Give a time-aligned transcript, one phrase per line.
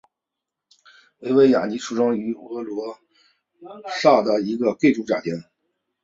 [1.19, 2.95] 维维亚尼出生于佛罗伦
[4.01, 5.31] 萨的一个贵族家庭。